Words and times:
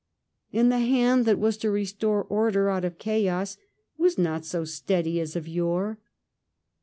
And 0.51 0.71
the 0.71 0.79
hand 0.79 1.25
that 1.25 1.37
was 1.37 1.57
ix} 1.57 1.65
restore 1.65 2.23
order 2.23 2.71
out 2.71 2.83
of 2.83 2.97
chaos 2.97 3.57
was 3.99 4.17
not 4.17 4.45
so 4.47 4.65
steady 4.65 5.19
as 5.19 5.35
of 5.35 5.47
yore. 5.47 5.99